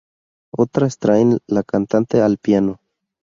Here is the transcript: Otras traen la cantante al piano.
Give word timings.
Otras 0.57 0.97
traen 0.97 1.37
la 1.45 1.61
cantante 1.61 2.21
al 2.23 2.39
piano. 2.39 2.79